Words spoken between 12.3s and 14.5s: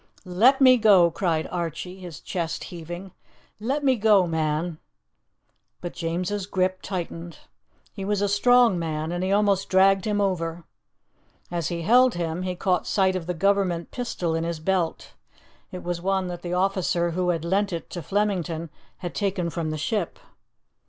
he caught sight of the Government pistol in